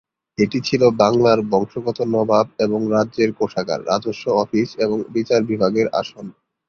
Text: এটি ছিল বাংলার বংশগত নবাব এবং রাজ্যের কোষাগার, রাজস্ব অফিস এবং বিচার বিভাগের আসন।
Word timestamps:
এটি 0.37 0.59
ছিল 0.61 0.81
বাংলার 1.01 1.39
বংশগত 1.51 1.97
নবাব 2.13 2.47
এবং 2.59 2.79
রাজ্যের 2.87 3.29
কোষাগার, 3.33 3.79
রাজস্ব 3.85 4.25
অফিস 4.43 4.69
এবং 4.79 4.97
বিচার 5.15 5.41
বিভাগের 5.43 5.87
আসন। 5.93 6.25